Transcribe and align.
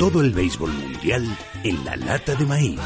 Todo 0.00 0.22
el 0.22 0.32
béisbol 0.32 0.72
mundial 0.72 1.36
en 1.62 1.84
la 1.84 1.94
lata 1.94 2.34
de 2.34 2.46
maíz. 2.46 2.80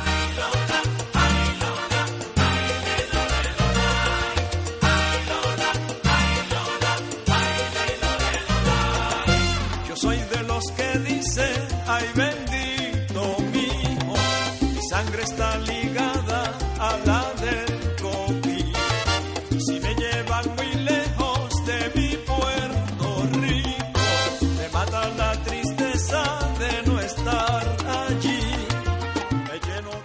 Yo 9.89 9.95
soy 9.95 10.17
de 10.17 10.43
los 10.43 10.65
que 10.73 10.99
dice, 11.09 11.53
ay 11.87 12.05
bendito 12.17 12.34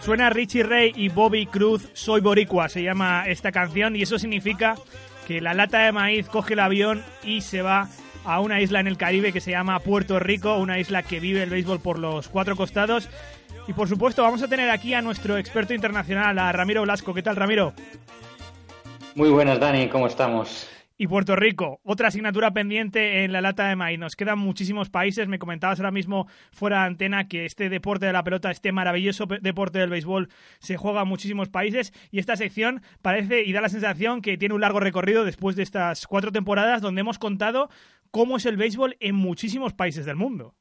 Suena 0.10 0.32
Richie 0.32 0.64
Ray 0.64 0.92
y 0.96 1.10
Bobby 1.10 1.46
Cruz, 1.46 1.88
Soy 1.94 2.20
Boricua, 2.20 2.68
se 2.68 2.82
llama 2.82 3.26
esta 3.28 3.52
canción, 3.52 3.96
y 3.96 4.02
eso 4.02 4.18
significa 4.18 4.74
que 5.28 5.40
la 5.40 5.54
lata 5.54 5.86
de 5.86 5.92
maíz 5.92 6.28
coge 6.28 6.54
el 6.54 6.62
avión 6.62 7.04
y 7.24 7.42
se 7.42 7.62
va 7.62 7.90
a 8.26 8.40
una 8.40 8.60
isla 8.60 8.80
en 8.80 8.88
el 8.88 8.98
Caribe 8.98 9.32
que 9.32 9.40
se 9.40 9.52
llama 9.52 9.80
Puerto 9.82 10.18
Rico, 10.18 10.58
una 10.58 10.80
isla 10.80 11.04
que 11.04 11.20
vive 11.20 11.44
el 11.44 11.52
béisbol 11.52 11.80
por 11.80 12.00
los 12.00 12.28
cuatro 12.28 12.56
costados. 12.56 13.08
Y 13.68 13.74
por 13.74 13.88
supuesto, 13.88 14.24
vamos 14.24 14.42
a 14.42 14.48
tener 14.48 14.72
aquí 14.72 14.96
a 14.96 15.04
nuestro 15.04 15.38
experto 15.38 15.76
internacional, 15.76 16.40
a 16.40 16.52
Ramiro 16.52 16.82
Blasco. 16.82 17.14
¿Qué 17.14 17.22
tal, 17.22 17.36
Ramiro? 17.36 17.74
Muy 19.14 19.30
buenas, 19.30 19.60
Dani, 19.60 19.90
¿cómo 19.90 20.08
estamos? 20.08 20.68
Y 21.02 21.08
Puerto 21.08 21.38
Rico, 21.38 21.80
otra 21.86 22.10
asignatura 22.10 22.52
pendiente 22.52 23.24
en 23.24 23.32
la 23.32 23.40
lata 23.40 23.70
de 23.70 23.78
maíz. 23.78 23.98
Nos 23.98 24.18
quedan 24.18 24.38
muchísimos 24.38 24.90
países. 24.90 25.30
Me 25.30 25.40
comentabas 25.40 25.80
ahora 25.80 25.92
mismo 25.92 26.28
fuera 26.52 26.82
de 26.82 26.88
antena 26.88 27.30
que 27.30 27.46
este 27.46 27.70
deporte 27.70 28.06
de 28.06 28.12
la 28.12 28.26
pelota, 28.26 28.52
este 28.52 28.74
maravilloso 28.74 29.26
deporte 29.26 29.80
del 29.80 29.90
béisbol, 29.90 30.28
se 30.60 30.76
juega 30.76 31.04
en 31.04 31.08
muchísimos 31.08 31.48
países. 31.48 31.94
Y 32.12 32.20
esta 32.20 32.36
sección 32.36 32.82
parece 33.02 33.44
y 33.44 33.54
da 33.54 33.62
la 33.62 33.70
sensación 33.70 34.22
que 34.22 34.38
tiene 34.38 34.54
un 34.54 34.60
largo 34.60 34.82
recorrido 34.82 35.24
después 35.24 35.56
de 35.56 35.64
estas 35.64 36.06
cuatro 36.06 36.34
temporadas 36.34 36.82
donde 36.82 37.00
hemos 37.00 37.18
contado 37.18 37.70
cómo 38.12 38.36
es 38.36 38.46
el 38.46 38.58
béisbol 38.58 38.98
en 39.00 39.16
muchísimos 39.16 39.72
países 39.72 40.06
del 40.06 40.18
mundo. 40.18 40.56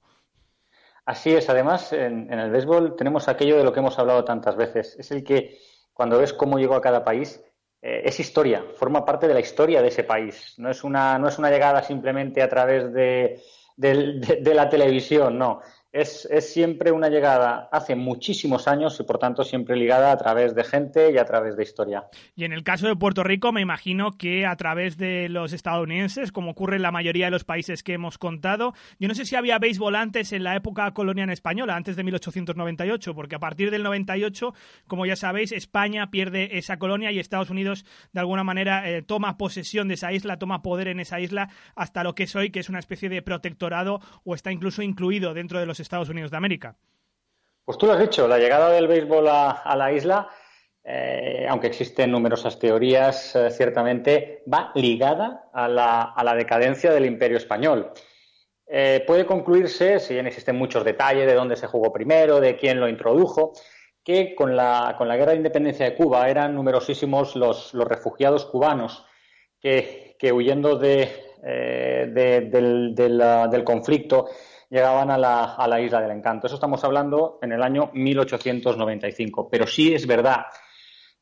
Así 1.05 1.31
es, 1.35 1.51
además, 1.51 1.93
en, 1.93 2.33
en 2.33 2.39
el 2.39 2.53
béisbol 2.53 2.95
tenemos 2.95 3.27
aquello 3.27 3.57
de 3.57 3.65
lo 3.65 3.73
que 3.73 3.81
hemos 3.81 3.99
hablado 3.99 4.25
tantas 4.25 4.55
veces. 4.55 4.95
Es 5.01 5.11
el 5.11 5.25
que 5.25 5.59
cuando 5.95 6.17
ves 6.17 6.33
cómo 6.33 6.61
llegó 6.61 6.77
a 6.77 6.81
cada 6.81 7.05
país, 7.05 7.43
eh, 7.83 8.03
es 8.05 8.19
historia, 8.21 8.65
forma 8.77 9.05
parte 9.05 9.29
de 9.29 9.35
la 9.35 9.41
historia 9.41 9.83
de 9.83 9.89
ese 9.89 10.05
país. 10.05 10.55
No 10.59 10.71
es 10.71 10.85
una, 10.85 11.19
no 11.19 11.29
es 11.29 11.39
una 11.39 11.51
llegada 11.51 11.83
simplemente 11.83 12.43
a 12.43 12.49
través 12.49 12.93
de, 12.93 13.41
de- 13.77 14.39
de 14.43 14.55
la 14.55 14.69
televisión, 14.69 15.39
no. 15.39 15.61
Es, 15.91 16.29
siempre 16.41 16.93
una 16.93 17.09
llegada 17.09 17.71
hace 17.73 17.97
muchísimos 17.97 18.69
años 18.69 19.01
y, 19.01 19.05
por 19.05 19.19
tanto, 19.19 19.43
siempre 19.43 19.75
ligada 19.75 20.13
a 20.13 20.19
través 20.19 20.55
de 20.55 20.63
gente 20.63 21.11
y 21.13 21.17
a 21.17 21.25
través 21.25 21.57
de 21.57 21.63
historia. 21.63 22.05
Y 22.37 22.45
en 22.45 22.53
el 22.53 22.63
caso 22.63 22.89
de 22.89 22.95
Puerto 22.95 23.25
Rico, 23.25 23.53
me 23.53 23.63
imagino 23.63 24.13
que 24.13 24.45
a 24.45 24.55
través 24.57 24.99
de 24.99 25.31
los 25.31 25.55
estadounidenses, 25.55 26.31
como 26.31 26.51
ocurre 26.51 26.77
en 26.77 26.83
la 26.83 26.93
mayoría 26.93 27.27
de 27.27 27.31
los 27.31 27.45
países 27.45 27.83
que 27.83 27.95
hemos 27.95 28.19
contado, 28.19 28.75
yo 28.99 29.09
no 29.09 29.15
sé 29.15 29.25
si 29.25 29.35
había 29.35 29.59
béisbol 29.59 29.97
antes 29.97 30.35
en 30.35 30.45
la 30.45 30.57
época 30.57 30.93
colonial 30.93 31.31
española, 31.31 31.75
antes 31.75 31.97
de 31.97 32.05
1898, 32.05 33.15
porque 33.15 33.37
a 33.37 33.41
partir 33.41 33.71
del 33.71 33.83
98, 33.83 34.53
como 34.87 35.07
ya 35.07 35.17
sabéis, 35.17 35.53
España 35.53 36.11
pierde 36.11 36.59
esa 36.59 36.79
colonia 36.79 37.13
y 37.13 37.19
Estados 37.19 37.49
Unidos, 37.49 37.87
de 38.13 38.21
alguna 38.21 38.45
manera, 38.45 38.91
eh, 38.91 39.01
toma 39.01 39.39
posesión 39.39 39.89
de 39.89 39.95
esa 39.95 40.13
isla, 40.13 40.39
toma 40.39 40.61
poder 40.61 40.89
en 40.89 41.01
esa 41.01 41.19
isla, 41.19 41.49
hasta 41.75 42.05
lo 42.05 42.15
que 42.15 42.25
es 42.25 42.37
hoy, 42.37 42.51
que 42.51 42.61
es 42.61 42.69
una 42.69 42.79
especie 42.79 43.09
de 43.09 43.23
protectorado 43.23 44.01
o 44.25 44.35
está 44.35 44.53
incluso 44.53 44.83
incluido 44.83 45.33
dentro 45.33 45.59
de 45.59 45.65
los 45.65 45.78
Estados 45.81 46.09
Unidos 46.09 46.31
de 46.31 46.37
América. 46.37 46.77
Pues 47.69 47.77
tú 47.77 47.85
lo 47.85 47.93
has 47.93 48.01
dicho, 48.01 48.27
la 48.27 48.39
llegada 48.39 48.71
del 48.71 48.89
béisbol 48.89 49.29
a, 49.29 49.75
la 49.77 49.93
isla, 49.93 50.31
eh, 50.83 51.45
aunque 51.51 51.67
existen 51.67 52.11
numerosas 52.11 52.59
teorías, 52.59 53.37
eh, 53.37 53.51
ciertamente 53.51 54.43
va 54.51 54.73
ligada 54.75 55.51
a 55.53 55.69
la, 55.69 56.35
decadencia 56.35 56.91
del 56.91 57.05
imperio 57.05 57.37
español. 57.37 57.93
Eh, 58.67 59.05
puede 59.07 59.27
concluirse, 59.27 60.01
si 60.01 60.15
bien 60.15 60.27
existen 60.27 60.57
muchos 60.57 60.83
detalles 60.83 61.27
de 61.27 61.35
dónde 61.35 61.57
se 61.57 61.67
jugó 61.67 61.93
primero, 61.93 62.41
de 62.41 62.57
quién 62.57 62.81
lo 62.81 62.89
introdujo, 62.89 63.53
que 64.03 64.35
con 64.35 64.57
la, 64.57 64.97
guerra 64.99 65.33
de 65.33 65.37
independencia 65.37 65.85
de 65.85 65.95
Cuba 65.95 66.27
eran 66.31 66.55
numerosísimos 66.55 67.37
los, 67.37 67.75
refugiados 67.75 68.47
cubanos 68.47 69.05
que, 69.61 70.17
huyendo 70.33 70.79
del 70.79 71.13
conflicto 73.67 74.31
llegaban 74.71 75.11
a 75.11 75.19
la, 75.19 75.55
a 75.55 75.69
la 75.69 75.81
isla 75.81 76.01
del 76.01 76.11
encanto. 76.11 76.47
Eso 76.47 76.57
estamos 76.57 76.83
hablando 76.85 77.39
en 77.43 77.53
el 77.53 77.63
año 77.63 77.91
1895. 77.93 79.49
Pero 79.51 79.67
sí 79.67 79.95
es 79.95 80.07
verdad 80.07 80.47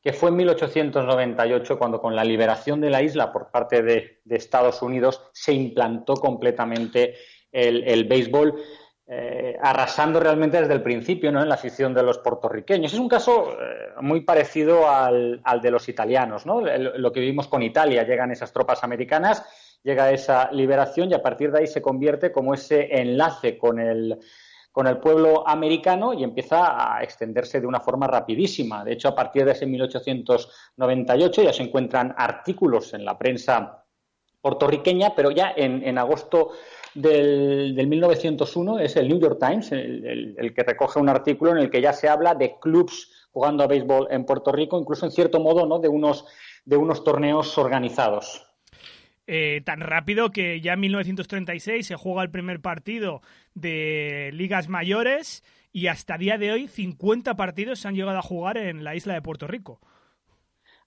que 0.01 0.13
fue 0.13 0.29
en 0.29 0.37
1898 0.37 1.77
cuando 1.77 1.99
con 1.99 2.15
la 2.15 2.23
liberación 2.23 2.79
de 2.79 2.89
la 2.89 3.01
isla 3.01 3.31
por 3.31 3.51
parte 3.51 3.81
de, 3.81 4.21
de 4.23 4.35
Estados 4.35 4.81
Unidos 4.81 5.21
se 5.33 5.53
implantó 5.53 6.13
completamente 6.15 7.15
el, 7.51 7.83
el 7.83 8.05
béisbol, 8.05 8.55
eh, 9.07 9.57
arrasando 9.61 10.19
realmente 10.19 10.59
desde 10.59 10.73
el 10.73 10.83
principio 10.83 11.31
¿no? 11.31 11.41
en 11.41 11.49
la 11.49 11.55
afición 11.55 11.93
de 11.93 12.03
los 12.03 12.19
puertorriqueños. 12.19 12.93
Es 12.93 12.99
un 12.99 13.09
caso 13.09 13.53
eh, 13.53 13.93
muy 14.01 14.21
parecido 14.21 14.89
al, 14.89 15.41
al 15.43 15.61
de 15.61 15.71
los 15.71 15.87
italianos, 15.89 16.45
¿no? 16.45 16.61
Lo 16.61 17.11
que 17.11 17.21
vivimos 17.21 17.47
con 17.47 17.63
Italia. 17.63 18.03
Llegan 18.03 18.31
esas 18.31 18.51
tropas 18.51 18.83
americanas, 18.83 19.43
llega 19.83 20.11
esa 20.11 20.51
liberación 20.51 21.09
y 21.11 21.13
a 21.13 21.21
partir 21.21 21.51
de 21.51 21.59
ahí 21.59 21.67
se 21.67 21.81
convierte 21.81 22.31
como 22.31 22.53
ese 22.53 22.89
enlace 23.01 23.57
con 23.57 23.79
el, 23.79 24.19
con 24.71 24.87
el 24.87 24.97
pueblo 24.97 25.47
americano 25.47 26.13
y 26.13 26.23
empieza 26.23 26.95
a 26.97 27.01
extenderse 27.03 27.61
de 27.61 27.67
una 27.67 27.79
forma 27.79 28.07
rapidísima. 28.07 28.83
De 28.83 28.93
hecho, 28.93 29.07
a 29.07 29.15
partir 29.15 29.45
de 29.45 29.51
ese 29.53 29.65
1898 29.65 31.41
ya 31.43 31.53
se 31.53 31.63
encuentran 31.63 32.13
artículos 32.17 32.93
en 32.93 33.05
la 33.05 33.17
prensa 33.17 33.83
puertorriqueña, 34.41 35.13
pero 35.15 35.31
ya 35.31 35.53
en, 35.55 35.83
en 35.85 35.97
agosto 35.97 36.51
del, 36.93 37.75
del 37.75 37.87
1901 37.87 38.79
es 38.79 38.95
el 38.95 39.07
New 39.07 39.19
York 39.19 39.37
Times 39.39 39.71
el, 39.71 40.05
el- 40.05 40.35
el 40.37 40.53
que 40.53 40.63
recoge 40.63 40.99
un 40.99 41.09
artículo 41.09 41.51
en 41.51 41.57
el 41.57 41.69
que 41.69 41.81
ya 41.81 41.93
se 41.93 42.07
habla 42.09 42.33
de 42.35 42.57
clubs 42.59 43.27
jugando 43.31 43.63
a 43.63 43.67
béisbol 43.67 44.07
en 44.09 44.25
Puerto 44.25 44.51
Rico, 44.51 44.79
incluso 44.79 45.05
en 45.05 45.11
cierto 45.11 45.39
modo 45.39 45.65
¿no? 45.65 45.79
de, 45.79 45.87
unos, 45.89 46.25
de 46.65 46.77
unos 46.77 47.03
torneos 47.03 47.57
organizados. 47.57 48.46
Eh, 49.27 49.61
tan 49.65 49.81
rápido 49.81 50.31
que 50.31 50.61
ya 50.61 50.73
en 50.73 50.79
1936 50.79 51.85
se 51.85 51.95
juega 51.95 52.23
el 52.23 52.31
primer 52.31 52.61
partido 52.61 53.21
de 53.53 54.31
ligas 54.33 54.69
mayores 54.69 55.43
y 55.73 55.87
hasta 55.87 56.17
día 56.17 56.37
de 56.37 56.53
hoy 56.53 56.67
50 56.67 57.35
partidos 57.35 57.79
se 57.79 57.89
han 57.89 57.95
llegado 57.95 58.17
a 58.17 58.21
jugar 58.21 58.57
en 58.57 58.85
la 58.85 58.95
isla 58.95 59.13
de 59.13 59.21
Puerto 59.21 59.45
Rico. 59.45 59.81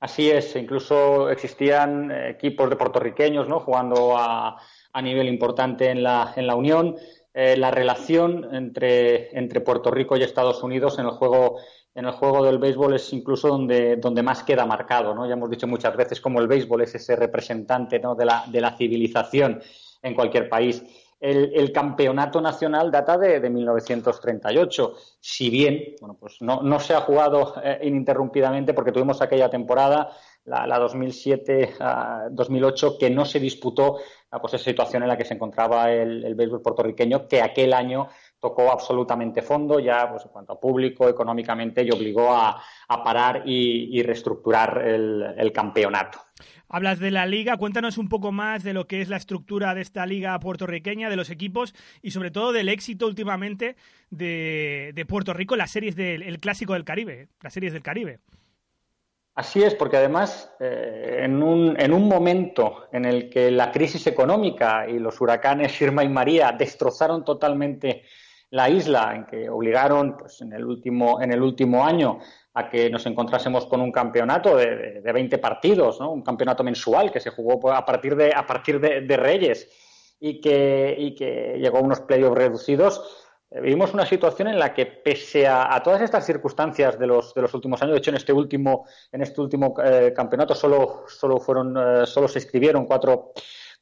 Así 0.01 0.31
es, 0.31 0.57
incluso 0.57 1.29
existían 1.29 2.11
equipos 2.11 2.71
de 2.71 2.77
puertorriqueños 2.77 3.47
¿no? 3.47 3.61
jugando 3.61 4.17
a, 4.17 4.59
a 4.93 5.03
nivel 5.03 5.29
importante 5.29 5.91
en 5.91 6.03
la, 6.03 6.33
en 6.35 6.47
la 6.47 6.55
Unión. 6.55 6.97
Eh, 7.33 7.57
la 7.57 7.71
relación 7.71 8.55
entre, 8.55 9.37
entre 9.39 9.61
Puerto 9.61 9.91
Rico 9.91 10.17
y 10.17 10.23
Estados 10.23 10.63
Unidos 10.65 10.99
en 10.99 11.07
el 11.07 11.13
juego, 11.13 11.59
en 11.95 12.07
el 12.07 12.13
juego 12.13 12.45
del 12.45 12.59
béisbol 12.59 12.95
es 12.95 13.13
incluso 13.13 13.49
donde, 13.49 13.97
donde 13.97 14.23
más 14.23 14.43
queda 14.43 14.67
marcado. 14.67 15.15
¿no? 15.15 15.27
Ya 15.27 15.35
hemos 15.35 15.49
dicho 15.49 15.69
muchas 15.69 15.97
veces 15.97 16.21
cómo 16.21 16.41
el 16.41 16.49
béisbol 16.49 16.83
es 16.83 16.95
ese 16.97 17.15
representante 17.15 18.01
¿no? 18.01 18.17
de, 18.17 18.25
la, 18.25 18.45
de 18.49 18.61
la 18.61 18.77
civilización 18.77 19.63
en 20.03 20.15
cualquier 20.15 20.49
país. 20.49 20.83
El, 21.21 21.71
campeonato 21.71 22.41
nacional 22.41 22.91
data 22.91 23.19
de, 23.19 23.41
de, 23.41 23.51
1938. 23.51 24.95
Si 25.21 25.51
bien, 25.51 25.95
bueno, 26.01 26.17
pues 26.19 26.39
no, 26.41 26.63
no 26.63 26.81
se 26.81 26.95
ha 26.95 27.03
jugado 27.03 27.57
eh, 27.63 27.79
ininterrumpidamente 27.83 28.73
porque 28.73 28.91
tuvimos 28.91 29.21
aquella 29.21 29.51
temporada 29.51 30.11
la, 30.45 30.79
2007-2008 30.81 31.79
ah, 31.81 32.97
que 32.99 33.11
no 33.11 33.25
se 33.25 33.39
disputó 33.41 33.99
ah, 34.31 34.41
pues 34.41 34.55
esa 34.55 34.65
situación 34.65 35.03
en 35.03 35.09
la 35.09 35.17
que 35.17 35.25
se 35.25 35.35
encontraba 35.35 35.91
el, 35.93 36.25
el 36.25 36.35
béisbol 36.35 36.63
puertorriqueño, 36.63 37.29
que 37.29 37.43
aquel 37.43 37.73
año 37.73 38.09
tocó 38.41 38.73
absolutamente 38.73 39.43
fondo 39.43 39.79
ya 39.79 40.11
pues, 40.11 40.25
en 40.25 40.31
cuanto 40.31 40.55
a 40.55 40.61
público, 40.61 41.09
económicamente, 41.09 41.85
y 41.85 41.91
obligó 41.91 42.33
a, 42.33 42.61
parar 43.05 43.43
y, 43.47 44.03
reestructurar 44.03 44.83
el, 44.85 45.53
campeonato. 45.53 46.19
Hablas 46.69 46.99
de 46.99 47.11
la 47.11 47.27
liga, 47.27 47.57
cuéntanos 47.57 47.99
un 47.99 48.09
poco 48.09 48.33
más 48.33 48.63
de 48.63 48.73
lo 48.73 48.87
que 48.87 49.01
es 49.01 49.09
la 49.09 49.17
estructura 49.17 49.75
de 49.75 49.83
esta 49.83 50.07
liga 50.07 50.39
puertorriqueña, 50.41 51.11
de 51.11 51.17
los 51.17 51.31
equipos 51.31 51.75
y 52.03 52.13
sobre 52.13 52.31
todo 52.31 52.53
del 52.53 52.69
éxito 52.69 53.07
últimamente 53.07 53.77
de, 54.11 55.05
Puerto 55.09 55.35
Rico 55.35 55.57
las 55.57 55.71
series 55.71 55.97
del 55.97 56.39
Clásico 56.39 56.73
del 56.73 56.85
Caribe, 56.85 57.29
las 57.43 57.53
series 57.53 57.73
del 57.73 57.83
Caribe. 57.83 58.21
Así 59.35 59.63
es, 59.63 59.75
porque 59.75 59.97
además 59.97 60.53
eh, 60.61 61.21
en, 61.23 61.43
un, 61.43 61.81
en, 61.81 61.93
un, 61.93 62.09
momento 62.09 62.89
en 62.93 63.05
el 63.05 63.31
que 63.31 63.51
la 63.51 63.71
crisis 63.71 64.07
económica 64.07 64.89
y 64.89 64.99
los 64.99 65.21
huracanes 65.21 65.81
Irma 65.81 66.03
y 66.05 66.09
María 66.09 66.53
destrozaron 66.53 67.25
totalmente 67.25 68.03
la 68.51 68.69
isla, 68.69 69.15
en 69.15 69.27
que 69.27 69.49
obligaron 69.49 70.17
pues, 70.17 70.41
en, 70.41 70.53
el 70.53 70.65
último, 70.65 71.23
en 71.23 71.33
el 71.33 71.41
último 71.43 71.85
año 71.85 72.19
a 72.55 72.69
que 72.69 72.91
nos 72.91 73.07
encontrásemos 73.07 73.67
con 73.67 73.81
un 73.81 73.93
campeonato 73.93 74.57
de, 74.57 75.01
de, 75.01 75.13
20 75.13 75.39
partidos, 75.39 76.01
¿no? 76.01 76.11
un 76.11 76.23
campeonato 76.23 76.65
mensual 76.65 77.13
que 77.13 77.21
se 77.21 77.31
jugó 77.31 77.73
a 77.73 77.85
partir 77.87 78.17
de, 78.17 78.33
a 78.35 78.45
partir 78.45 78.81
de, 78.81 79.17
Reyes 79.17 79.69
y 80.19 80.41
que, 80.41 80.97
y 80.99 81.15
que 81.15 81.57
llegó 81.61 81.79
a 81.79 81.83
unos 81.83 82.01
playoffs 82.01 82.37
reducidos. 82.37 83.30
Vivimos 83.53 83.93
una 83.93 84.07
situación 84.07 84.47
en 84.47 84.61
la 84.61 84.73
que, 84.73 84.87
pese 84.87 85.49
a, 85.49 85.83
todas 85.83 86.01
estas 86.03 86.25
circunstancias 86.25 86.97
de 86.97 87.07
los, 87.09 87.35
de 87.35 87.43
los 87.43 87.53
últimos 87.53 87.83
años, 87.83 87.95
de 87.95 87.99
hecho, 87.99 88.11
en 88.11 88.17
este 88.17 88.33
último, 88.33 88.87
en 89.11 89.23
este 89.23 89.41
último 89.41 89.75
eh, 89.83 90.13
campeonato 90.15 90.55
solo, 90.55 91.05
solo, 91.09 91.41
fueron, 91.41 91.77
eh, 91.77 92.07
solo 92.07 92.29
se 92.29 92.39
inscribieron 92.39 92.87
cuatro, 92.87 93.33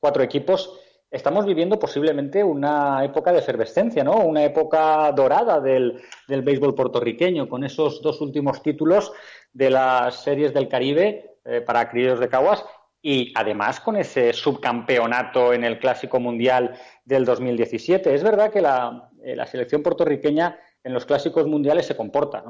cuatro 0.01 0.23
equipos, 0.23 0.81
estamos 1.11 1.45
viviendo 1.45 1.79
posiblemente 1.79 2.43
una 2.43 3.05
época 3.05 3.31
de 3.31 3.41
efervescencia, 3.41 4.03
¿no? 4.03 4.17
Una 4.17 4.43
época 4.43 5.13
dorada 5.13 5.61
del, 5.61 6.01
del 6.27 6.41
béisbol 6.41 6.75
puertorriqueño, 6.75 7.47
con 7.47 7.63
esos 7.63 8.01
dos 8.01 8.23
últimos 8.23 8.63
títulos 8.63 9.13
de 9.53 9.69
las 9.69 10.23
series 10.23 10.55
del 10.55 10.69
Caribe 10.69 11.37
eh, 11.45 11.61
para 11.61 11.91
criollos 11.91 12.21
de 12.21 12.29
Caguas 12.31 12.65
y 13.01 13.33
además 13.37 13.81
con 13.81 13.97
ese 13.97 14.33
subcampeonato 14.33 15.53
en 15.53 15.65
el 15.65 15.79
Clásico 15.79 16.19
Mundial 16.21 16.75
del 17.05 17.25
2017. 17.25 18.15
Es 18.15 18.23
verdad 18.23 18.51
que 18.51 18.61
la, 18.61 19.11
eh, 19.23 19.37
la 19.37 19.47
selección 19.47 19.83
puertorriqueña 19.83 20.59
en 20.85 20.95
los 20.95 21.05
clásicos 21.05 21.47
mundiales 21.47 21.87
se 21.87 21.97
comporta. 21.97 22.43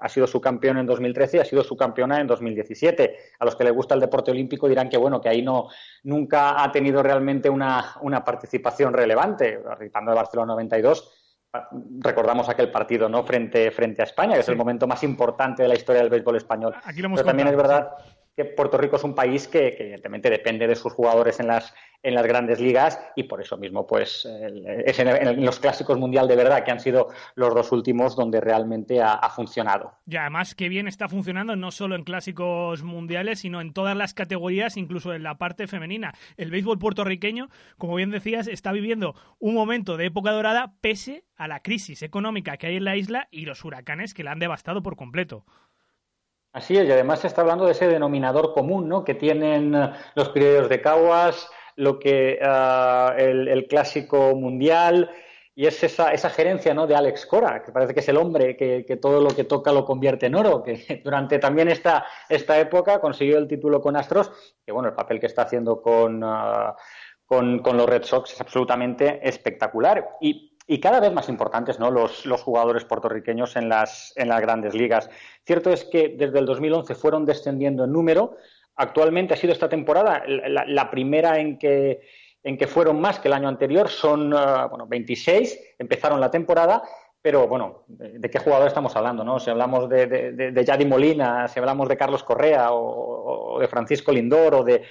Ha 0.00 0.08
sido 0.08 0.26
su 0.26 0.40
campeón 0.40 0.78
en 0.78 0.86
2013 0.86 1.36
y 1.36 1.40
ha 1.40 1.44
sido 1.44 1.62
su 1.62 1.76
campeona 1.76 2.20
en 2.20 2.26
2017. 2.26 3.16
A 3.38 3.44
los 3.44 3.56
que 3.56 3.64
les 3.64 3.72
gusta 3.72 3.94
el 3.94 4.00
deporte 4.00 4.30
olímpico 4.30 4.68
dirán 4.68 4.88
que 4.88 4.96
bueno 4.96 5.20
que 5.20 5.28
ahí 5.28 5.42
no 5.42 5.68
nunca 6.02 6.62
ha 6.62 6.72
tenido 6.72 7.02
realmente 7.02 7.48
una, 7.48 7.94
participación 8.24 8.92
relevante. 8.92 9.58
Participando 9.58 10.10
de 10.10 10.16
Barcelona 10.16 10.52
92, 10.54 11.12
recordamos 12.00 12.48
aquel 12.48 12.70
partido 12.70 13.08
no 13.08 13.22
frente, 13.22 13.70
frente 13.70 14.02
a 14.02 14.06
España, 14.06 14.34
que 14.34 14.40
es 14.40 14.48
el 14.48 14.56
momento 14.56 14.86
más 14.86 15.02
importante 15.04 15.62
de 15.62 15.68
la 15.68 15.74
historia 15.74 16.00
del 16.00 16.10
béisbol 16.10 16.36
español. 16.36 16.74
Pero 16.84 17.24
también 17.24 17.48
es 17.48 17.56
verdad 17.56 17.90
que 18.36 18.44
Puerto 18.44 18.78
Rico 18.78 18.96
es 18.96 19.04
un 19.04 19.14
país 19.14 19.46
que, 19.46 19.76
evidentemente 19.78 20.28
depende 20.28 20.66
de 20.66 20.74
sus 20.74 20.92
jugadores 20.92 21.38
en 21.40 21.46
las, 21.46 21.72
en 22.02 22.14
las 22.14 22.26
grandes 22.26 22.60
ligas 22.60 22.98
y 23.14 23.24
por 23.24 23.40
eso 23.40 23.56
mismo 23.56 23.86
pues 23.86 24.26
es 24.26 24.98
en, 24.98 25.44
los 25.44 25.60
clásicos 25.60 25.98
mundial 25.98 26.26
de 26.26 26.36
verdad 26.36 26.64
que 26.64 26.72
han 26.72 26.80
sido 26.80 27.08
los 27.34 27.54
dos 27.54 27.70
últimos 27.72 28.16
donde 28.16 28.40
realmente 28.40 29.00
ha, 29.00 29.28
funcionado. 29.34 29.94
Y 30.06 30.16
además 30.16 30.54
que 30.54 30.68
bien 30.68 30.86
está 30.86 31.08
funcionando 31.08 31.56
no 31.56 31.70
solo 31.70 31.96
en 31.96 32.04
clásicos 32.04 32.82
mundiales 32.82 33.40
sino 33.40 33.60
en 33.60 33.72
todas 33.72 33.96
las 33.96 34.14
categorías, 34.14 34.76
incluso 34.76 35.14
en 35.14 35.22
la 35.22 35.38
parte 35.38 35.66
femenina. 35.66 36.14
El 36.36 36.50
béisbol 36.50 36.78
puertorriqueño, 36.78 37.48
como 37.78 37.96
bien 37.96 38.10
decías, 38.10 38.46
está 38.46 38.72
viviendo 38.72 39.14
un 39.38 39.54
momento 39.54 39.96
de 39.96 40.06
época 40.06 40.30
dorada 40.30 40.74
pese 40.80 41.24
a 41.36 41.48
la 41.48 41.60
crisis 41.60 42.02
económica 42.02 42.56
que 42.56 42.68
hay 42.68 42.76
en 42.76 42.84
la 42.84 42.96
isla 42.96 43.28
y 43.30 43.46
los 43.46 43.64
huracanes 43.64 44.14
que 44.14 44.24
la 44.24 44.32
han 44.32 44.38
devastado 44.38 44.82
por 44.82 44.96
completo. 44.96 45.44
Así 46.54 46.76
es, 46.76 46.86
y 46.86 46.92
además 46.92 47.18
se 47.18 47.26
está 47.26 47.40
hablando 47.40 47.66
de 47.66 47.72
ese 47.72 47.88
denominador 47.88 48.54
común 48.54 48.88
¿no? 48.88 49.02
que 49.02 49.16
tienen 49.16 49.74
eh, 49.74 49.90
los 50.14 50.28
criollos 50.28 50.68
de 50.68 50.80
Caguas, 50.80 51.50
lo 51.74 51.98
que 51.98 52.38
eh, 52.40 53.48
el, 53.50 53.66
clásico 53.66 54.36
mundial, 54.36 55.10
y 55.56 55.66
es 55.66 55.82
esa, 55.82 56.12
esa 56.12 56.30
gerencia 56.30 56.72
¿no? 56.72 56.86
de 56.86 56.94
Alex 56.94 57.26
Cora, 57.26 57.60
que 57.64 57.72
parece 57.72 57.92
que 57.92 57.98
es 57.98 58.08
el 58.08 58.18
hombre 58.18 58.56
que, 58.56 58.98
todo 59.02 59.20
lo 59.20 59.30
que 59.30 59.42
toca 59.42 59.72
lo 59.72 59.84
convierte 59.84 60.26
en 60.26 60.36
oro, 60.36 60.62
que 60.62 61.00
durante 61.04 61.40
también 61.40 61.68
esta, 61.68 62.06
esta 62.28 62.56
época 62.60 63.00
consiguió 63.00 63.38
el 63.38 63.48
título 63.48 63.80
con 63.80 63.96
Astros, 63.96 64.30
que 64.64 64.70
bueno, 64.70 64.90
el 64.90 64.94
papel 64.94 65.18
que 65.18 65.26
está 65.26 65.42
haciendo 65.42 65.82
con, 65.82 66.22
eh, 66.22 66.72
con, 67.26 67.58
con 67.64 67.76
los 67.76 67.88
Red 67.88 68.04
Sox 68.04 68.32
es 68.32 68.40
absolutamente 68.40 69.28
espectacular. 69.28 70.18
Y 70.20 70.53
y 70.66 70.80
cada 70.80 71.00
vez 71.00 71.12
más 71.12 71.28
importantes 71.28 71.78
¿no? 71.78 71.90
los, 71.90 72.24
los 72.24 72.42
jugadores 72.42 72.84
puertorriqueños 72.84 73.56
en 73.56 73.68
las, 73.68 74.12
en 74.16 74.28
las 74.28 74.40
grandes 74.40 74.74
ligas. 74.74 75.10
Cierto 75.44 75.70
es 75.70 75.84
que 75.84 76.14
desde 76.16 76.38
el 76.38 76.46
2011 76.46 76.94
fueron 76.94 77.26
descendiendo 77.26 77.84
en 77.84 77.92
número. 77.92 78.36
Actualmente 78.76 79.34
ha 79.34 79.36
sido 79.36 79.52
esta 79.52 79.68
temporada 79.68 80.24
la, 80.26 80.90
primera 80.90 81.38
en 81.38 81.58
que, 81.58 82.00
en 82.42 82.56
que 82.56 82.66
fueron 82.66 83.00
más 83.00 83.18
que 83.18 83.28
el 83.28 83.34
año 83.34 83.48
anterior. 83.48 83.88
Son 83.88 84.32
uh, 84.32 84.68
bueno, 84.70 84.86
26, 84.86 85.76
empezaron 85.78 86.18
la 86.18 86.30
temporada, 86.30 86.82
pero 87.20 87.46
bueno, 87.46 87.84
¿de, 87.86 88.30
qué 88.30 88.38
jugador 88.38 88.66
estamos 88.66 88.96
hablando? 88.96 89.22
¿no? 89.22 89.38
Si 89.38 89.50
hablamos 89.50 89.88
de, 89.88 90.06
de, 90.06 90.64
Yadi 90.64 90.86
Molina, 90.86 91.46
si 91.46 91.60
hablamos 91.60 91.88
de 91.88 91.96
Carlos 91.96 92.24
Correa 92.24 92.68
o 92.72 93.58
de 93.60 93.68
Francisco 93.68 94.12
Lindor 94.12 94.54
o 94.54 94.64
de, 94.64 94.82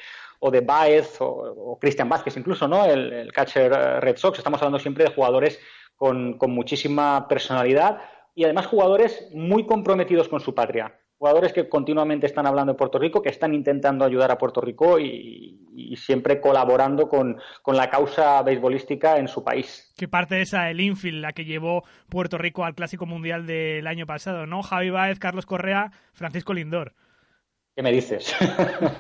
o 0.46 0.52
de 0.52 0.60
Baez 0.60 1.16
o, 1.20 1.78
Cristian 1.80 2.10
Vázquez, 2.10 2.36
incluso, 2.36 2.68
¿no? 2.68 2.84
El, 2.86 3.32
catcher 3.32 3.72
eh, 3.72 4.00
Red 4.02 4.18
Sox. 4.18 4.38
Estamos 4.38 4.62
hablando 4.62 4.78
siempre 4.78 5.06
de 5.06 5.12
jugadores 5.12 5.58
con, 5.96 6.38
muchísima 6.50 7.28
personalidad 7.30 8.02
y 8.36 8.44
además 8.44 8.66
jugadores 8.66 9.30
muy 9.34 9.66
comprometidos 9.66 10.28
con 10.28 10.42
su 10.42 10.54
patria. 10.54 11.00
Jugadores 11.18 11.54
que 11.54 11.70
continuamente 11.70 12.28
están 12.28 12.46
hablando 12.46 12.74
de 12.74 12.78
Puerto 12.78 13.00
Rico, 13.00 13.22
que 13.22 13.30
están 13.30 13.54
intentando 13.54 14.04
ayudar 14.04 14.32
a 14.32 14.38
Puerto 14.38 14.60
Rico 14.60 15.00
y, 15.00 15.60
siempre 15.96 16.42
colaborando 16.42 17.08
con, 17.08 17.38
la 17.68 17.90
causa 17.90 18.42
beisbolística 18.42 19.18
en 19.18 19.30
su 19.30 19.46
país. 19.46 19.94
¿Qué 19.96 20.10
parte 20.10 20.42
esa 20.42 20.70
el 20.70 20.82
infield, 20.82 21.22
la 21.22 21.32
que 21.32 21.46
llevó 21.46 21.84
Puerto 22.10 22.38
Rico 22.38 22.66
al 22.66 22.76
Clásico 22.76 23.06
Mundial 23.06 23.48
del 23.48 23.88
año 23.88 24.06
pasado, 24.06 24.46
¿no? 24.46 24.62
Javi 24.62 24.90
Baez, 24.90 25.20
Carlos 25.20 25.46
Correa, 25.46 25.92
Francisco 26.12 26.54
Lindor. 26.54 26.94
¿Qué 27.76 27.82
me 27.82 27.92
dices? 27.92 28.36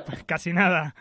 Pues 0.05 0.23
casi 0.25 0.53
nada. 0.53 0.95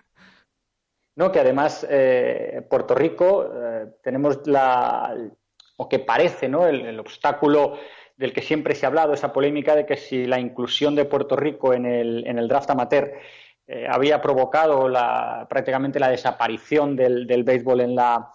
No, 1.15 1.31
que 1.31 1.41
además 1.41 1.87
eh, 1.91 2.63
Puerto 2.71 2.95
Rico 2.95 3.45
eh, 3.45 3.87
tenemos 4.03 4.47
la, 4.47 5.15
o 5.77 5.89
que 5.89 5.99
parece, 5.99 6.49
¿no? 6.49 6.67
El, 6.67 6.99
obstáculo 6.99 7.79
del 8.17 8.33
que 8.33 8.41
siempre 8.41 8.75
se 8.75 8.87
ha 8.87 8.89
hablado, 8.89 9.13
esa 9.13 9.33
polémica 9.33 9.75
de 9.75 9.85
que 9.85 9.97
si 9.97 10.27
la 10.27 10.39
inclusión 10.39 10.95
de 10.95 11.05
Puerto 11.05 11.37
Rico 11.37 11.75
en 11.75 11.87
el, 11.87 12.27
en 12.27 12.39
el 12.39 12.49
draft 12.49 12.71
amateur 12.71 13.13
eh, 13.67 13.87
había 13.89 14.23
provocado 14.23 14.89
la, 14.89 15.47
prácticamente 15.51 16.01
la 16.01 16.09
desaparición 16.09 16.97
del, 16.97 17.27
del 17.27 17.45
béisbol 17.45 17.81
en 17.83 17.95
la, 17.95 18.31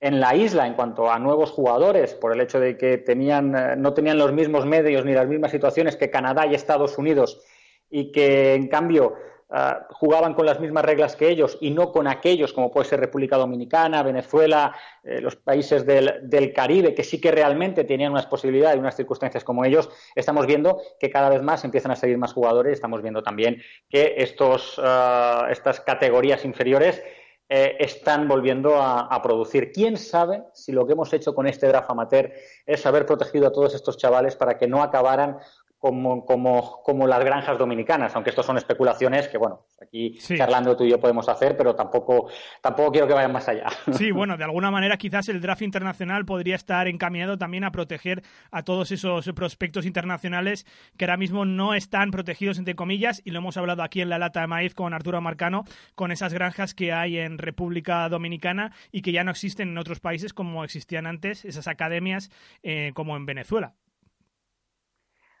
en 0.00 0.20
la 0.20 0.34
isla 0.34 0.66
en 0.66 0.74
cuanto 0.74 1.10
a 1.10 1.18
nuevos 1.18 1.50
jugadores, 1.50 2.14
por 2.14 2.32
el 2.32 2.40
hecho 2.40 2.60
de 2.60 2.76
que 2.76 2.98
tenían, 2.98 3.80
no 3.80 3.94
tenían 3.94 4.18
los 4.18 4.32
mismos 4.32 4.66
medios 4.66 5.04
ni 5.04 5.12
las 5.12 5.28
mismas 5.28 5.50
situaciones 5.50 5.96
que 5.96 6.10
Canadá 6.10 6.46
y 6.46 6.54
Estados 6.54 6.98
Unidos 6.98 7.42
y 7.90 8.12
que 8.12 8.54
en 8.54 8.68
cambio 8.68 9.14
Ah, 9.50 9.86
jugaban 9.92 10.34
con 10.34 10.44
las 10.44 10.60
mismas 10.60 10.84
reglas 10.84 11.16
que 11.16 11.30
ellos 11.30 11.56
y 11.62 11.70
no 11.70 11.90
con 11.90 12.06
aquellos 12.06 12.52
como 12.52 12.70
puede 12.70 12.86
ser 12.86 13.00
República 13.00 13.38
Dominicana, 13.38 14.02
Venezuela, 14.02 14.76
eh, 15.02 15.22
los 15.22 15.36
países 15.36 15.86
del, 15.86 16.52
Caribe, 16.52 16.94
que 16.94 17.02
sí 17.02 17.18
que 17.18 17.30
realmente 17.30 17.84
tenían 17.84 18.12
unas 18.12 18.26
posibilidades 18.26 18.76
y 18.76 18.80
unas 18.80 18.94
circunstancias 18.94 19.44
como 19.44 19.64
ellos, 19.64 19.88
estamos 20.14 20.46
viendo 20.46 20.82
que 21.00 21.08
cada 21.08 21.30
vez 21.30 21.42
más 21.42 21.64
empiezan 21.64 21.92
a 21.92 21.96
seguir 21.96 22.18
más 22.18 22.34
jugadores. 22.34 22.74
Estamos 22.74 23.00
viendo 23.00 23.22
también 23.22 23.62
que 23.88 24.16
estos, 24.18 24.78
ah, 24.84 25.48
estas 25.50 25.80
categorías 25.80 26.44
inferiores 26.44 27.02
eh, 27.48 27.76
están 27.78 28.28
volviendo 28.28 28.76
a, 28.76 29.06
a, 29.06 29.22
producir. 29.22 29.72
¿Quién 29.72 29.96
sabe 29.96 30.42
si 30.52 30.72
lo 30.72 30.86
que 30.86 30.92
hemos 30.92 31.10
hecho 31.14 31.34
con 31.34 31.46
este 31.46 31.68
draft 31.68 31.90
amateur 31.90 32.34
es 32.66 32.84
haber 32.84 33.06
protegido 33.06 33.46
a 33.46 33.52
todos 33.52 33.74
estos 33.74 33.96
chavales 33.96 34.36
para 34.36 34.58
que 34.58 34.66
no 34.66 34.82
acabaran 34.82 35.38
como, 35.78 36.26
como, 36.26 36.82
como 36.82 37.06
las 37.06 37.24
granjas 37.24 37.56
dominicanas, 37.56 38.14
aunque 38.16 38.30
esto 38.30 38.42
son 38.42 38.56
especulaciones 38.56 39.28
que, 39.28 39.38
bueno, 39.38 39.66
aquí 39.80 40.18
charlando 40.18 40.76
tú 40.76 40.84
y 40.84 40.90
yo 40.90 40.98
podemos 40.98 41.28
hacer, 41.28 41.56
pero 41.56 41.76
tampoco, 41.76 42.28
tampoco 42.60 42.90
quiero 42.90 43.06
que 43.06 43.14
vayan 43.14 43.32
más 43.32 43.48
allá. 43.48 43.66
Sí, 43.92 44.10
bueno, 44.12 44.36
de 44.36 44.44
alguna 44.44 44.72
manera 44.72 44.96
quizás 44.96 45.28
el 45.28 45.40
draft 45.40 45.62
internacional 45.62 46.24
podría 46.24 46.56
estar 46.56 46.88
encaminado 46.88 47.38
también 47.38 47.62
a 47.62 47.70
proteger 47.70 48.24
a 48.50 48.64
todos 48.64 48.90
esos 48.90 49.30
prospectos 49.34 49.86
internacionales 49.86 50.66
que 50.96 51.04
ahora 51.04 51.16
mismo 51.16 51.44
no 51.44 51.74
están 51.74 52.10
protegidos, 52.10 52.58
entre 52.58 52.74
comillas, 52.74 53.22
y 53.24 53.30
lo 53.30 53.38
hemos 53.38 53.56
hablado 53.56 53.84
aquí 53.84 54.00
en 54.00 54.08
la 54.08 54.18
lata 54.18 54.40
de 54.40 54.48
maíz 54.48 54.74
con 54.74 54.94
Arturo 54.94 55.20
Marcano, 55.20 55.64
con 55.94 56.10
esas 56.10 56.34
granjas 56.34 56.74
que 56.74 56.92
hay 56.92 57.18
en 57.18 57.38
República 57.38 58.08
Dominicana 58.08 58.72
y 58.90 59.02
que 59.02 59.12
ya 59.12 59.22
no 59.22 59.30
existen 59.30 59.68
en 59.68 59.78
otros 59.78 60.00
países 60.00 60.32
como 60.32 60.64
existían 60.64 61.06
antes, 61.06 61.44
esas 61.44 61.68
academias 61.68 62.30
eh, 62.64 62.90
como 62.94 63.16
en 63.16 63.26
Venezuela. 63.26 63.74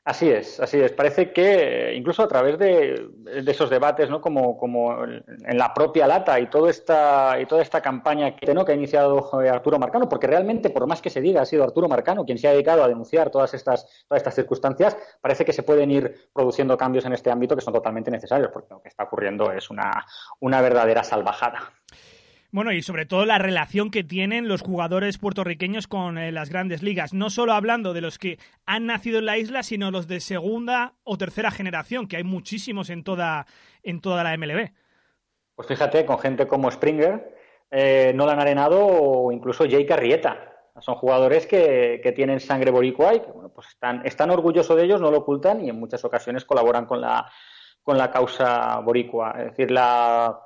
Así 0.08 0.30
es, 0.30 0.58
así 0.58 0.80
es. 0.80 0.92
Parece 0.92 1.34
que 1.34 1.92
incluso 1.94 2.22
a 2.22 2.28
través 2.28 2.58
de, 2.58 3.10
esos 3.46 3.68
debates, 3.68 4.08
¿no? 4.08 4.22
Como, 4.22 4.56
como, 4.56 5.04
en 5.04 5.58
la 5.58 5.74
propia 5.74 6.06
lata 6.06 6.40
y 6.40 6.46
toda 6.46 6.70
esta 6.70 7.38
y 7.38 7.44
toda 7.44 7.60
esta 7.60 7.82
campaña 7.82 8.34
que, 8.34 8.54
¿no? 8.54 8.64
que 8.64 8.72
ha 8.72 8.74
iniciado 8.74 9.42
eh, 9.42 9.50
Arturo 9.50 9.78
Marcano, 9.78 10.08
porque 10.08 10.26
realmente, 10.26 10.70
por 10.70 10.86
más 10.86 11.02
que 11.02 11.10
se 11.10 11.20
diga, 11.20 11.42
ha 11.42 11.44
sido 11.44 11.62
Arturo 11.62 11.90
Marcano 11.90 12.24
quien 12.24 12.38
se 12.38 12.48
ha 12.48 12.52
dedicado 12.52 12.82
a 12.82 12.88
denunciar 12.88 13.28
todas 13.28 13.52
estas 13.52 13.84
todas 14.08 14.22
estas 14.22 14.34
circunstancias, 14.34 14.96
parece 15.20 15.44
que 15.44 15.52
se 15.52 15.62
pueden 15.62 15.90
ir 15.90 16.30
produciendo 16.32 16.78
cambios 16.78 17.04
en 17.04 17.12
este 17.12 17.30
ámbito 17.30 17.54
que 17.54 17.60
son 17.60 17.74
totalmente 17.74 18.10
necesarios, 18.10 18.48
porque 18.50 18.72
lo 18.72 18.80
que 18.80 18.88
está 18.88 19.04
ocurriendo 19.04 19.52
es 19.52 19.68
una, 19.68 20.06
una 20.40 20.62
verdadera 20.62 21.04
salvajada. 21.04 21.70
Bueno, 22.50 22.72
y 22.72 22.80
sobre 22.80 23.04
todo 23.04 23.26
la 23.26 23.36
relación 23.36 23.90
que 23.90 24.02
tienen 24.02 24.48
los 24.48 24.62
jugadores 24.62 25.18
puertorriqueños 25.18 25.86
con 25.86 26.16
eh, 26.16 26.32
las 26.32 26.48
grandes 26.48 26.82
ligas. 26.82 27.12
No 27.12 27.28
solo 27.28 27.52
hablando 27.52 27.92
de 27.92 28.00
los 28.00 28.18
que 28.18 28.38
han 28.64 28.86
nacido 28.86 29.18
en 29.18 29.26
la 29.26 29.36
isla, 29.36 29.62
sino 29.62 29.90
los 29.90 30.08
de 30.08 30.20
segunda 30.20 30.94
o 31.04 31.18
tercera 31.18 31.50
generación, 31.50 32.08
que 32.08 32.16
hay 32.16 32.24
muchísimos 32.24 32.88
en 32.88 33.04
toda, 33.04 33.46
en 33.82 34.00
toda 34.00 34.24
la 34.24 34.34
MLB. 34.36 34.70
Pues 35.56 35.68
fíjate, 35.68 36.06
con 36.06 36.18
gente 36.20 36.46
como 36.46 36.70
Springer, 36.70 37.36
eh, 37.70 38.12
Nolan 38.14 38.40
Arenado 38.40 38.78
o 38.82 39.30
incluso 39.30 39.66
Jake 39.66 39.92
Arrieta. 39.92 40.44
Son 40.80 40.94
jugadores 40.94 41.46
que, 41.46 42.00
que 42.02 42.12
tienen 42.12 42.40
sangre 42.40 42.70
boricua 42.70 43.12
y 43.14 43.20
que 43.20 43.30
bueno, 43.30 43.50
pues 43.50 43.68
están, 43.68 44.06
están 44.06 44.30
orgullosos 44.30 44.76
de 44.76 44.84
ellos, 44.84 45.00
no 45.00 45.10
lo 45.10 45.18
ocultan 45.18 45.62
y 45.64 45.68
en 45.68 45.78
muchas 45.78 46.02
ocasiones 46.04 46.44
colaboran 46.44 46.86
con 46.86 47.00
la, 47.00 47.30
con 47.82 47.98
la 47.98 48.10
causa 48.10 48.78
boricua. 48.78 49.34
Es 49.38 49.44
decir, 49.50 49.70
la 49.70 50.40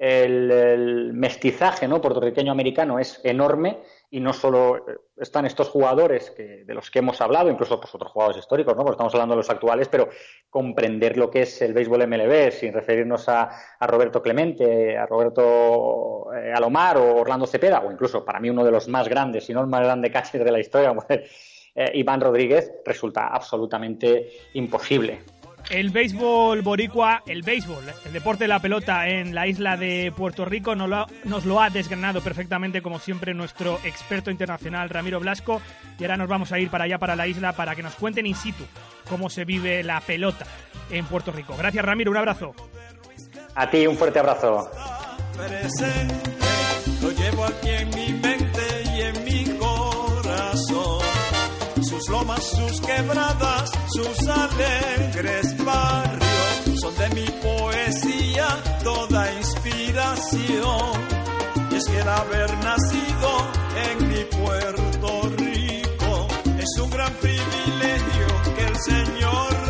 el, 0.00 1.12
mestizaje 1.12 1.86
¿no? 1.86 2.00
puertorriqueño-americano 2.00 2.98
es 2.98 3.20
enorme 3.22 3.80
y 4.10 4.18
no 4.18 4.32
solo 4.32 4.78
eh, 4.78 4.96
están 5.18 5.44
estos 5.44 5.68
jugadores 5.68 6.30
que, 6.30 6.64
de 6.64 6.74
los 6.74 6.90
que 6.90 7.00
hemos 7.00 7.20
hablado, 7.20 7.50
incluso 7.50 7.78
pues, 7.78 7.94
otros 7.94 8.10
jugadores 8.10 8.38
históricos, 8.38 8.74
¿no? 8.74 8.82
porque 8.82 8.94
estamos 8.94 9.14
hablando 9.14 9.34
de 9.34 9.40
los 9.40 9.50
actuales, 9.50 9.88
pero 9.88 10.08
comprender 10.48 11.18
lo 11.18 11.30
que 11.30 11.42
es 11.42 11.60
el 11.60 11.74
béisbol 11.74 12.08
MLB 12.08 12.50
sin 12.50 12.72
referirnos 12.72 13.28
a, 13.28 13.50
Roberto 13.80 14.22
Clemente, 14.22 14.96
a 14.96 15.04
Roberto 15.04 16.32
eh, 16.32 16.50
Alomar 16.50 16.96
o 16.96 17.16
Orlando 17.16 17.46
Cepeda, 17.46 17.80
o 17.80 17.92
incluso 17.92 18.24
para 18.24 18.40
mí 18.40 18.48
uno 18.48 18.64
de 18.64 18.70
los 18.70 18.88
más 18.88 19.06
grandes, 19.06 19.44
si 19.44 19.52
no 19.52 19.60
el 19.60 19.66
más 19.66 19.82
grande 19.82 20.10
catcher 20.10 20.42
de 20.42 20.52
la 20.52 20.60
historia, 20.60 20.94
eh, 21.74 21.90
Iván 21.92 22.22
Rodríguez, 22.22 22.72
resulta 22.86 23.28
absolutamente 23.28 24.30
imposible 24.54 25.39
el 25.70 25.90
béisbol 25.90 26.62
boricua, 26.62 27.22
el 27.26 27.42
béisbol, 27.42 27.84
el 28.04 28.12
deporte 28.12 28.44
de 28.44 28.48
la 28.48 28.60
pelota 28.60 29.08
en 29.08 29.34
la 29.34 29.46
isla 29.46 29.76
de 29.76 30.12
Puerto 30.14 30.44
Rico, 30.44 30.74
nos 30.74 30.88
lo, 30.88 31.06
nos 31.24 31.44
lo, 31.44 31.60
ha 31.60 31.70
desgranado 31.70 32.20
perfectamente, 32.20 32.82
como 32.82 32.98
siempre, 32.98 33.32
nuestro 33.34 33.78
experto 33.84 34.30
internacional 34.30 34.90
Ramiro 34.90 35.20
Blasco. 35.20 35.62
Y 35.98 36.04
ahora 36.04 36.16
nos 36.16 36.28
vamos 36.28 36.52
a 36.52 36.58
ir 36.58 36.70
para 36.70 36.84
allá, 36.84 36.98
para 36.98 37.16
la 37.16 37.26
isla, 37.26 37.52
para 37.52 37.74
que 37.76 37.82
nos 37.82 37.94
cuenten 37.94 38.26
in 38.26 38.34
situ 38.34 38.64
cómo 39.08 39.30
se 39.30 39.44
vive 39.44 39.82
la 39.82 40.00
pelota 40.00 40.44
en 40.90 41.06
Puerto 41.06 41.32
Rico. 41.32 41.56
Gracias, 41.56 41.84
Ramiro, 41.84 42.10
un 42.10 42.16
abrazo. 42.16 42.54
A 43.54 43.70
ti, 43.70 43.86
un 43.86 43.96
fuerte 43.96 44.18
abrazo. 44.18 44.70
Sus 52.10 52.80
quebradas, 52.80 53.70
sus 53.92 54.28
alegres 54.28 55.56
barrios, 55.64 56.80
son 56.80 56.94
de 56.96 57.08
mi 57.10 57.26
poesía 57.26 58.48
toda 58.82 59.32
inspiración. 59.32 60.92
Y 61.70 61.76
es 61.76 61.84
que 61.86 62.00
el 62.00 62.08
haber 62.08 62.50
nacido 62.64 63.30
en 63.90 64.08
mi 64.08 64.24
Puerto 64.24 65.30
Rico 65.36 66.28
es 66.58 66.80
un 66.82 66.90
gran 66.90 67.12
privilegio 67.14 68.26
que 68.56 68.64
el 68.64 68.76
Señor 68.80 69.69